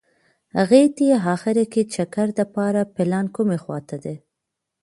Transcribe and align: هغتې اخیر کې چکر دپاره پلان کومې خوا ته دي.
هغتې 0.57 1.07
اخیر 1.35 1.57
کې 1.73 1.81
چکر 1.93 2.27
دپاره 2.39 2.81
پلان 2.95 3.25
کومې 3.35 3.57
خوا 3.63 3.79
ته 3.89 3.95
دي. 4.03 4.15